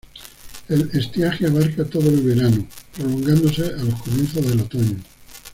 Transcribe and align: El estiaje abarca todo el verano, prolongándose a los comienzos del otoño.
El 0.67 0.89
estiaje 0.95 1.45
abarca 1.45 1.85
todo 1.85 2.09
el 2.09 2.21
verano, 2.21 2.67
prolongándose 2.97 3.65
a 3.67 3.83
los 3.83 4.01
comienzos 4.01 4.47
del 4.49 4.61
otoño. 4.61 4.97